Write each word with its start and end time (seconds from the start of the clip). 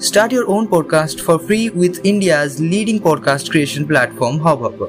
Start 0.00 0.32
your 0.32 0.48
own 0.48 0.66
podcast 0.66 1.20
for 1.20 1.38
free 1.38 1.68
with 1.68 2.02
India's 2.06 2.58
leading 2.58 2.98
podcast 2.98 3.50
creation 3.50 3.86
platform 3.86 4.38
Hubhopper. 4.40 4.88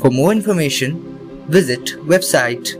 For 0.00 0.08
more 0.08 0.30
information, 0.30 1.00
visit 1.48 1.96
website 2.12 2.76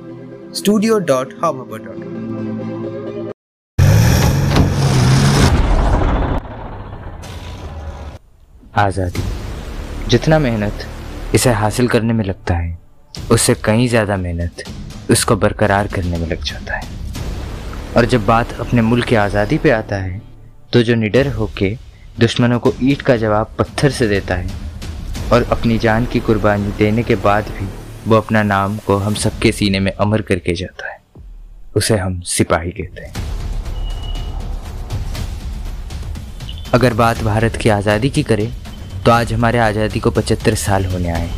studio.hubhopper.com. 0.52 3.32
आज़ादी 8.76 9.22
जितना 10.08 10.38
मेहनत 10.38 10.86
इसे 11.34 11.50
हासिल 11.62 11.88
करने 11.88 12.12
में 12.12 12.24
लगता 12.24 12.54
है 12.54 12.78
उससे 13.32 13.54
कहीं 13.64 13.88
ज़्यादा 13.88 14.16
मेहनत 14.16 14.62
उसको 15.10 15.36
बरकरार 15.36 15.88
करने 15.94 16.18
में 16.18 16.26
लग 16.26 16.42
जाता 16.52 16.76
है 16.76 16.92
और 17.96 18.04
जब 18.14 18.26
बात 18.26 18.52
अपने 18.60 18.82
मुल्क 18.82 19.06
की 19.06 19.14
आज़ादी 19.24 19.58
पे 19.58 19.70
आता 19.70 19.96
है 19.96 20.33
तो 20.74 20.82
जो 20.82 20.94
निडर 20.94 21.26
होके 21.32 21.68
दुश्मनों 22.20 22.58
को 22.60 22.72
ईट 22.82 23.02
का 23.02 23.16
जवाब 23.16 23.50
पत्थर 23.58 23.90
से 23.90 24.06
देता 24.08 24.34
है 24.34 24.48
और 25.32 25.42
अपनी 25.52 25.76
जान 25.78 26.06
की 26.12 26.20
कुर्बानी 26.20 26.70
देने 26.78 27.02
के 27.02 27.14
बाद 27.16 27.48
भी 27.58 27.66
वो 28.06 28.16
अपना 28.16 28.42
नाम 28.42 28.76
को 28.86 28.96
हम 28.96 29.14
सबके 29.14 29.52
सीने 29.52 29.80
में 29.80 29.90
अमर 29.92 30.22
करके 30.22 30.54
जाता 30.54 30.90
है। 30.92 30.98
उसे 31.76 31.96
हम 31.96 32.20
सिपाही 32.26 32.70
कहते 32.70 33.02
हैं। 33.02 33.12
अगर 36.74 36.94
बात 36.94 37.22
भारत 37.22 37.56
की 37.56 37.68
आज़ादी 37.68 38.10
की 38.10 38.22
करें 38.22 38.50
तो 39.04 39.12
आज 39.12 39.32
हमारे 39.32 39.58
आज़ादी 39.58 40.00
को 40.00 40.10
75 40.10 40.54
साल 40.58 40.84
होने 40.86 41.10
आए 41.10 41.30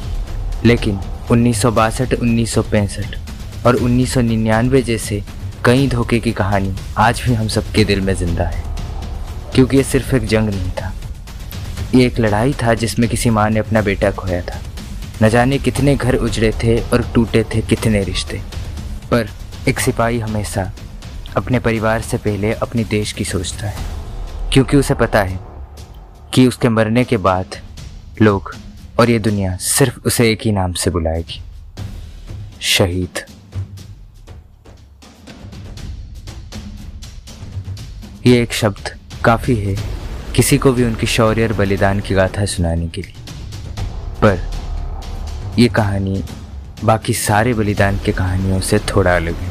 लेकिन 0.64 1.00
उन्नीस 1.30 1.62
सौ 1.62 2.62
और 3.66 3.76
1999 3.76 4.82
जैसे 4.84 5.22
कई 5.64 5.88
धोखे 5.88 6.20
की 6.20 6.32
कहानी 6.32 6.74
आज 6.98 7.22
भी 7.26 7.34
हम 7.34 7.48
सबके 7.48 7.84
दिल 7.84 8.00
में 8.00 8.14
ज़िंदा 8.14 8.44
है। 8.44 8.75
क्योंकि 9.56 9.76
ये 9.76 9.82
सिर्फ़ 9.82 10.16
एक 10.16 10.26
जंग 10.26 10.48
नहीं 10.48 10.70
था। 10.70 10.94
ये 11.94 12.06
एक 12.06 12.18
लड़ाई 12.18 12.52
था 12.52 12.74
जिसमें 12.74 13.10
किसी 13.10 13.30
माँ 13.30 13.50
ने 13.50 13.60
अपना 13.60 13.80
बेटा 13.80 14.10
खोया 14.10 14.42
था। 14.42 14.60
न 15.22 15.28
जाने 15.28 15.58
कितने 15.58 15.96
घर 15.96 16.14
उजड़े 16.14 16.52
थे 16.52 16.80
और 16.80 17.10
टूटे 17.14 17.44
थे 17.44 17.60
कितने 17.60 18.04
रिश्ते। 18.04 18.42
पर 19.10 19.28
एक 19.68 19.80
सिपाही 19.80 20.18
हमेशा 20.18 20.72
अपने 21.36 21.58
परिवार 21.58 22.00
से 22.00 22.16
पहले 22.16 22.52
अपने 22.52 22.84
देश 22.84 23.12
की 23.12 23.24
सोचता 23.24 23.66
है। 23.66 23.76
क्योंकि 24.52 24.76
उसे 24.76 24.94
पता 24.94 25.22
है 25.22 25.40
कि 26.34 26.46
उसके 26.46 26.68
मरने 26.68 27.04
के 27.04 27.16
बाद 27.16 27.46
लोग 28.22 28.56
और 28.98 29.10
ये 29.10 29.18
दुनिया 29.18 29.56
सिर्फ़ 29.56 29.98
उसे 30.06 30.30
एक 30.32 30.38
ही 30.44 30.52
नाम 30.52 30.72
से 30.72 30.90
बुलाएगी। 30.90 31.42
शहीद। 32.60 33.26
ये 38.26 38.42
एक 38.42 38.52
शब्द 38.52 38.96
काफ़ी 39.26 39.54
है 39.56 39.74
किसी 40.34 40.56
को 40.58 40.72
भी 40.72 40.84
उनकी 40.84 41.06
शौर्य 41.06 41.46
और 41.46 41.52
बलिदान 41.52 42.00
की 42.00 42.14
गाथा 42.14 42.44
सुनाने 42.46 42.88
के 42.88 43.02
लिए। 43.02 43.14
पर 44.22 44.38
यह 45.58 45.68
कहानी 45.76 46.22
बाकी 46.84 47.12
सारे 47.14 47.54
बलिदान 47.54 47.98
की 47.98 48.12
कहानियों 48.12 48.60
से 48.60 48.78
थोड़ा 48.88 49.14
अलग 49.16 49.34
है 49.34 49.50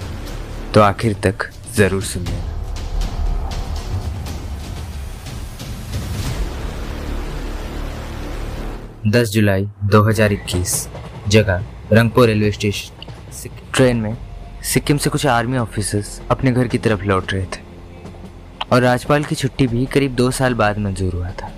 तो 0.73 0.81
आखिर 0.81 1.13
तक 1.23 1.49
ज़रूर 1.75 2.03
सुनिए। 2.03 2.43
दस 9.11 9.29
जुलाई 9.29 9.67
2021 9.91 10.77
जगह 11.29 11.65
रंगपुर 11.93 12.27
रेलवे 12.27 12.51
स्टेशन। 12.51 13.49
ट्रेन 13.73 13.97
में 13.97 14.15
सिक्किम 14.63 14.97
से 14.97 15.09
कुछ 15.09 15.25
आर्मी 15.27 15.57
ऑफिसर्स 15.57 16.19
अपने 16.31 16.51
घर 16.51 16.67
की 16.67 16.77
तरफ़ 16.77 17.03
लौट 17.03 17.33
रहे 17.33 17.45
थे। 17.45 17.64
और 18.71 18.81
राजपाल 18.81 19.23
की 19.23 19.35
छुट्टी 19.35 19.67
भी 19.67 19.85
करीब 19.85 20.15
दो 20.15 20.29
साल 20.31 20.53
बाद 20.53 20.77
मंजूर 20.77 21.13
हुआ 21.13 21.29
था, 21.31 21.51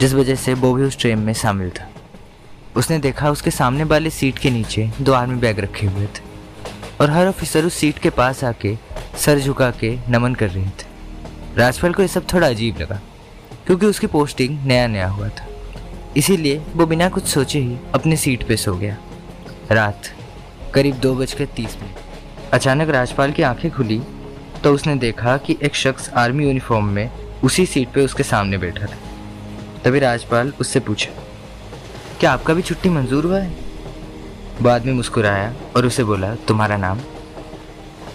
जिस 0.00 0.12
वजह 0.14 0.34
से 0.34 0.54
वो 0.54 0.72
भी 0.74 0.82
उस 0.82 0.98
ट्रेन 0.98 1.18
में 1.18 1.32
शामिल 1.32 1.70
था। 1.70 1.88
उसने 2.76 2.98
देखा 2.98 3.30
उसके 3.30 3.50
सामने 3.50 3.84
वाले 3.84 4.10
सीट 4.10 4.38
के 4.38 4.50
नीचे 4.50 4.90
दो 5.00 5.12
आर्मी 5.12 5.38
बैग 5.40 5.58
रखे 5.58 5.86
हुए 5.86 6.06
थे 6.06 6.22
और 7.00 7.10
हर 7.10 7.26
ऑफिसर 7.26 7.64
उस 7.64 7.74
सीट 7.74 7.98
के 7.98 8.10
पास 8.10 8.44
आके 8.44 8.76
सर 9.18 9.38
झुका 9.38 9.70
के 9.70 9.96
नमन 10.08 10.34
कर 10.34 10.50
रहे 10.50 10.66
थे। 10.66 10.92
राजपाल 11.56 11.92
को 11.92 12.02
यह 12.02 12.08
सब 12.08 12.26
थोड़ा 12.32 12.46
अजीब 12.48 12.78
लगा, 12.80 13.00
क्योंकि 13.66 13.86
उसकी 13.86 14.06
पोस्टिंग 14.06 14.58
नया 14.66 14.86
नया 14.86 15.08
हुआ 15.08 15.28
था। 15.30 15.46
इसीलिए 16.16 16.62
वो 16.74 16.86
बिना 16.86 17.08
कुछ 17.08 17.24
सोचे 17.24 17.58
ही 17.58 17.76
अपनी 17.94 18.16
सीट 18.16 18.46
पे 18.48 18.56
सो 18.56 18.74
गया। 18.74 18.96
रात 19.72 20.10
करीब 20.74 20.96
दो 20.96 21.14
बजकर 21.14 21.46
तीस 21.46 21.76
मिनट। 21.76 22.52
अचानक 22.52 22.88
राजपाल 22.88 23.32
की 23.32 23.42
आँखें 23.42 23.70
खुली 23.70 24.00
तो 24.64 24.74
उसने 24.74 24.96
देखा 24.96 25.36
कि 25.36 25.58
एक 25.62 25.74
शख्स 25.74 26.10
आर्मी 26.10 26.44
यूनिफॉर्म 26.44 26.84
में 26.84 27.10
उसी 27.44 27.66
सीट 27.66 27.88
पे 27.88 28.04
उसके 28.04 28.22
सामने 28.22 28.58
बैठा 28.58 28.86
था। 28.86 28.96
तभी 29.84 29.98
राजपाल 29.98 30.52
उससे 30.60 30.80
पूछा, 30.80 31.22
क्या 32.20 32.32
आपका 32.32 32.54
भी 32.54 32.62
छुट्टी 32.62 32.88
मंजूर 32.88 33.24
हुआ 33.24 33.38
है? 33.38 33.56
वो 34.62 34.68
आदमी 34.68 34.92
मुस्कुराया 34.92 35.54
और 35.76 35.86
उसे 35.86 36.04
बोला, 36.04 36.34
तुम्हारा 36.34 36.76
नाम? 36.76 36.98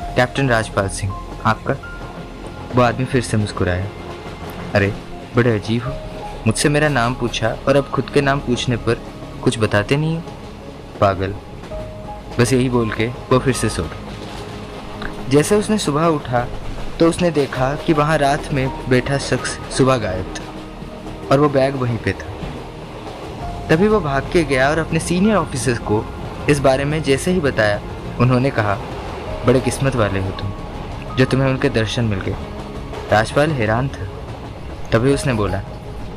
कैप्टन 0.01 0.49
राजपाल 0.49 0.89
सिंह, 0.89 1.27
आपका? 1.45 1.73
वो 2.75 2.81
आदमी 2.81 3.05
फिर 3.05 3.21
से 3.21 3.37
मुस्कुराया, 3.37 3.87
अरे, 4.75 4.93
बड़े 5.35 5.59
अजीब 5.59 5.83
हो। 5.83 5.93
मुझसे 6.47 6.69
मेरा 6.69 6.87
नाम 6.87 7.15
पूछा 7.15 7.57
और 7.67 7.75
अब 7.75 7.83
खुद 7.83 8.09
के 8.09 8.21
नाम 8.21 8.39
पूछने 8.39 8.77
पर 8.77 9.01
कुछ 9.43 9.59
बताते 9.59 9.97
नहीं 9.97 10.15
हो? 10.15 10.23
पागल। 11.01 11.35
बस 12.39 12.53
यही 12.53 12.69
बोल 12.69 12.91
के 12.91 13.07
वो 13.07 13.39
फिर 13.39 13.53
से 13.53 13.69
सो 13.69 13.89
जैसे 15.29 15.55
उसने 15.55 15.77
सुबह 15.77 16.05
उठा 16.05 16.47
तो 16.99 17.07
उसने 17.09 17.29
देखा 17.31 17.73
कि 17.75 17.93
वहाँ 17.93 18.17
रात 18.17 18.51
में 18.53 18.67
बैठा 18.89 19.17
शख्स 19.17 19.57
सुबह 19.77 19.97
गायब 19.97 20.33
था 20.35 21.27
और 21.31 21.39
वो 21.39 21.49
बैग 21.49 21.75
वहीं 21.75 21.97
पे 21.97 22.11
था। 22.11 22.33
तभी 23.67 23.87
वो 23.87 23.99
भाग 23.99 24.29
के 24.33 24.43
गया 24.43 24.69
और 24.69 24.77
अपने 24.77 24.99
सीनियर 24.99 25.35
ऑफिसर 25.35 25.77
को 25.81 26.03
इस 26.49 26.59
बारे 26.59 26.85
में 26.85 27.01
जैसे 27.03 27.31
ही 27.31 27.39
बताया, 27.39 27.79
उन्होंने 28.19 28.49
कहा, 28.49 28.75
बड़े 29.45 29.59
किस्मत 29.59 29.95
वाले 29.95 30.19
हो 30.19 30.31
तुम, 30.31 30.51
जो 31.15 31.25
तुम्हें 31.25 31.49
उनके 31.49 31.69
दर्शन 31.69 32.05
मिल 32.05 32.19
गए। 32.19 32.35
राजपाल 33.11 33.51
हैरान 33.51 33.87
था। 33.87 34.07
तभी 34.91 35.13
उसने 35.13 35.33
बोला, 35.33 35.61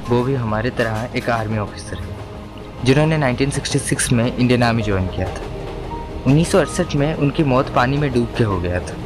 वो 0.09 0.23
भी 0.23 0.35
हमारे 0.35 0.71
तरह 0.71 1.09
एक 1.17 1.31
आर्मी 1.31 1.59
ऑफिसर 1.59 1.99
है, 1.99 2.17
जिन्होंने 2.85 3.19
1966 3.19 4.13
में 4.13 4.37
इंडियन 4.37 4.63
आर्मी 4.63 4.83
ज्वाइन 4.83 5.07
किया 5.07 5.29
था। 5.29 5.52
उन्नीस 6.27 6.95
में 6.97 7.15
उनकी 7.15 7.45
मौत 7.45 7.75
पानी 7.75 7.97
में 7.97 8.13
डूब 8.13 8.35
के 8.39 8.45
हो 8.45 8.61
गया 8.61 8.81
था। 8.81 8.97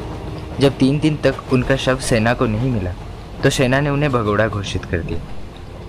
जब 0.60 0.78
तीन 0.78 0.98
दिन 1.00 1.16
तक 1.16 1.52
उनका 1.52 1.76
शव 1.76 1.98
सेना 2.00 2.34
को 2.34 2.46
नहीं 2.46 2.70
मिला 2.70 2.92
तो 3.42 3.50
सेना 3.50 3.80
ने 3.80 3.90
उन्हें 3.90 4.10
भगोड़ा 4.12 4.46
घोषित 4.48 4.84
कर 4.84 4.98
दिया। 4.98 5.20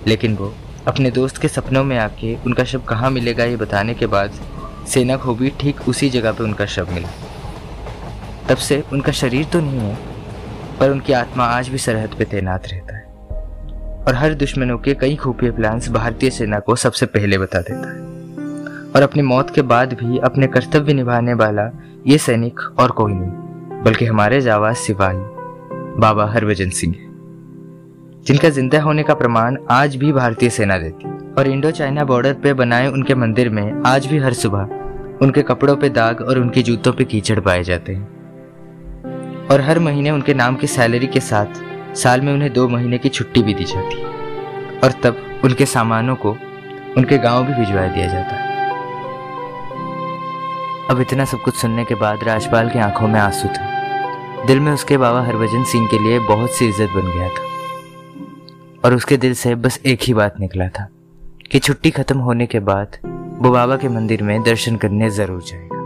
लेकिन 0.06 0.36
वो 0.36 0.52
अपने 0.86 1.10
दोस्त 1.10 1.38
के 1.38 1.48
सपनों 1.48 1.84
में 1.84 1.96
आके 1.98 2.34
उनका 2.36 2.64
शव 2.64 2.80
कहाँ 2.80 3.10
मिलेगा 3.10 3.44
ये 3.44 3.56
बताने 3.56 3.94
के 3.94 4.06
बाद 4.06 4.40
सेना 4.88 5.16
को 5.16 5.34
भी 5.34 5.50
ठीक 5.60 5.88
उसी 5.88 6.08
जगह 6.10 6.32
पर 6.32 6.44
उनका 6.44 6.66
शव 6.66 6.92
मिला। 6.92 7.08
तब 8.48 8.56
से 8.56 8.82
उनका 8.92 9.12
शरीर 9.12 9.44
तो 9.44 9.60
नहीं 9.60 9.80
है, 9.80 9.96
पर 10.80 10.90
उनकी 10.90 11.12
आत्मा 11.12 11.44
आज 11.46 11.68
भी 11.68 11.78
सरहद 11.78 12.14
पे 12.18 12.24
तैनात 12.24 12.68
रहता 12.68 12.96
है। 12.96 13.06
और 13.98 14.14
हर 14.14 14.34
दुश्मनों 14.34 14.78
के 14.78 14.94
कई 14.94 15.16
खुफिया 15.16 15.52
प्लान्स 15.52 15.88
भारतीय 15.90 16.30
सेना 16.30 16.58
को 16.58 16.76
सबसे 16.76 17.06
पहले 17.06 17.38
बता 17.38 17.60
देता 17.60 17.92
है। 17.92 18.07
और 18.98 19.04
अपनी 19.04 19.22
मौत 19.22 19.50
के 19.54 19.62
बाद 19.62 19.92
भी 19.94 20.18
अपने 20.18 20.46
कर्तव्य 20.46 20.92
निभाने 20.92 21.34
वाला 21.34 21.70
ये 22.06 22.16
सैनिक 22.18 22.60
और 22.78 22.90
कोई 22.90 23.12
नहीं, 23.12 23.82
बल्कि 23.82 24.04
हमारे 24.04 24.40
जावाज 24.40 24.76
सिपाही, 24.76 25.18
बाबा 26.00 26.26
हरभजन 26.26 26.70
सिंह 26.70 26.94
जिनका 28.26 28.48
ज़िंदा 28.48 28.80
होने 28.82 29.02
का 29.02 29.14
प्रमाण 29.14 29.56
आज 29.70 29.94
भी 29.96 30.12
भारतीय 30.12 30.50
सेना 30.50 30.78
देती 30.78 31.10
और 31.34 31.48
इंडो 31.48 31.70
चाइना 31.70 32.04
बॉर्डर 32.04 32.32
पे 32.34 32.54
बनाए 32.54 32.86
उनके 32.86 33.14
मंदिर 33.14 33.50
में 33.50 33.82
आज 33.86 34.06
भी 34.06 34.18
हर 34.18 34.32
सुबह 34.32 35.22
उनके 35.22 35.42
कपड़ों 35.42 35.76
पे 35.76 35.88
दाग 35.90 36.20
और 36.20 36.38
उनके 36.38 36.62
जूतों 36.62 36.92
पे 36.92 37.04
कीचड़ 37.04 37.38
पाए 37.40 37.62
जाते 37.62 37.92
हैं। 37.92 39.46
और 39.50 39.60
हर 39.60 39.78
महीने 39.78 40.10
उनके 40.10 40.34
नाम 40.34 40.56
की 40.56 40.66
सैलरी 40.66 41.06
के 41.06 41.20
साथ 41.20 41.94
साल 41.96 42.20
में 42.20 42.32
उन्हें 42.32 42.52
दो 42.52 42.68
महीने 42.68 42.98
की 42.98 43.08
छुट्टी 43.08 43.42
भी 43.42 43.54
दी 43.54 43.64
जाती 43.64 44.02
और 44.78 45.00
तब 45.02 45.24
उनके 45.44 45.66
सामानों 45.66 46.16
को 46.16 46.36
उनके 46.96 47.18
गाँव 47.18 47.46
भी 47.46 47.54
भिजवा 47.54 47.86
दिया 47.86 48.06
जाता 48.06 48.36
है। 48.36 48.47
अब 50.90 51.00
इतना 51.00 51.24
सब 51.24 51.38
कुछ 51.38 51.54
सुनने 51.54 51.84
के 51.84 51.94
बाद 51.94 52.22
राजपाल 52.24 52.70
की 52.70 52.78
आँखों 52.78 53.08
में 53.08 53.18
आँसू 53.20 53.48
थे। 53.48 54.46
दिल 54.46 54.60
में 54.60 54.72
उसके 54.72 54.96
बाबा 54.96 55.22
हरभजन 55.22 55.64
सिंह 55.64 55.86
के 55.86 55.98
लिए 55.98 56.18
बहुत 56.18 56.50
सी 56.50 56.68
इज़्ज़त 56.68 56.90
बन 56.90 57.12
गया 57.12 57.28
था। 57.28 57.46
और 58.84 58.94
उसके 58.94 59.16
दिल 59.16 59.34
से 59.34 59.54
बस 59.54 59.80
एक 59.86 60.02
ही 60.02 60.14
बात 60.14 60.40
निकला 60.40 60.68
था 60.68 60.88
कि 61.50 61.58
छुट्टी 61.58 61.90
खत्म 61.90 62.18
होने 62.18 62.46
के 62.46 62.60
बाद 62.60 62.96
वो 63.38 63.50
बाबा 63.50 63.76
के 63.76 63.88
मंदिर 63.88 64.22
में 64.22 64.42
दर्शन 64.42 64.76
करने 64.76 65.10
ज़रूर 65.10 65.42
जाएगा। 65.42 65.76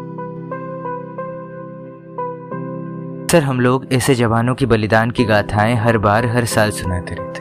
सर, 3.32 3.43
हम 3.43 3.60
लोग 3.60 3.93
ऐसे 3.93 4.14
जवानों 4.14 4.54
की 4.54 4.66
बलिदान 4.66 5.10
की 5.10 5.25
गाथाएँ 5.25 5.76
हर 5.76 5.99
बार, 5.99 6.26
हर 6.26 6.44
साल 6.46 6.70
सुनाते 6.70 7.14
रहते 7.14 7.40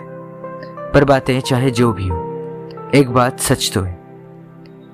पर 0.94 1.06
बातें 1.06 1.40
चाहे 1.42 1.72
जो 1.72 1.92
भी 1.94 2.08
हो, 2.08 2.18
एक 2.96 3.10
बात 3.10 3.40
सच 3.40 3.72
तो 3.74 3.82
है। 3.82 4.01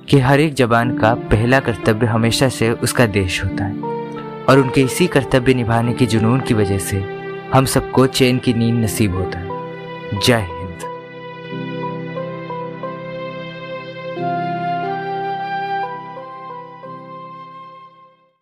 कि 0.09 0.19
हर 0.19 0.39
एक 0.39 0.54
जवान 0.54 0.98
का 0.98 1.13
पहला 1.13 1.59
कर्तव्य 1.59 2.07
हमेशा 2.07 2.50
से 2.50 2.71
उसका 2.71 3.06
देश 3.06 3.44
होता 3.44 3.65
है 3.65 3.75
और 4.50 4.59
उनके 4.59 4.81
इसी 4.81 5.07
कर्तव्य 5.07 5.54
निभाने 5.54 5.94
के 5.94 6.06
जुनून 6.06 6.39
की 6.39 6.54
वजह 6.54 6.77
से 6.77 7.04
हम 7.54 7.65
सबको 7.65 8.07
चैन 8.07 8.38
की 8.38 8.54
नींद 8.54 8.75
नसीब 8.75 9.15
होता 9.15 9.39
है। 9.39 9.48
जय 10.25 10.48